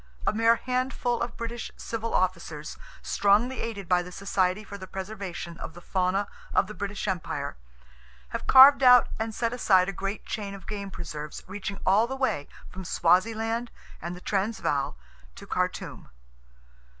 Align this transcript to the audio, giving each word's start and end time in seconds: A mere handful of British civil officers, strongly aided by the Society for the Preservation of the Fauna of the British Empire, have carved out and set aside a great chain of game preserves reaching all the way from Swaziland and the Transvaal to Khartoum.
A 0.25 0.33
mere 0.33 0.55
handful 0.55 1.21
of 1.21 1.37
British 1.37 1.69
civil 1.77 2.11
officers, 2.15 2.75
strongly 3.03 3.59
aided 3.61 3.87
by 3.87 4.01
the 4.01 4.11
Society 4.11 4.63
for 4.63 4.75
the 4.75 4.87
Preservation 4.87 5.59
of 5.59 5.75
the 5.75 5.79
Fauna 5.79 6.27
of 6.55 6.65
the 6.65 6.73
British 6.73 7.07
Empire, 7.07 7.55
have 8.29 8.47
carved 8.47 8.81
out 8.81 9.09
and 9.19 9.35
set 9.35 9.53
aside 9.53 9.87
a 9.87 9.93
great 9.93 10.25
chain 10.25 10.55
of 10.55 10.65
game 10.65 10.89
preserves 10.89 11.43
reaching 11.45 11.79
all 11.85 12.07
the 12.07 12.15
way 12.17 12.47
from 12.67 12.83
Swaziland 12.83 13.69
and 14.01 14.15
the 14.15 14.21
Transvaal 14.21 14.97
to 15.35 15.45
Khartoum. 15.45 16.09